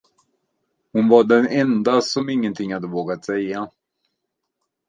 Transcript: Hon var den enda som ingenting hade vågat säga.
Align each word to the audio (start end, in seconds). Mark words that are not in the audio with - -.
Hon 0.91 1.07
var 1.09 1.23
den 1.23 1.47
enda 1.47 2.01
som 2.01 2.29
ingenting 2.29 2.73
hade 2.73 2.87
vågat 2.87 3.25
säga. 3.25 3.69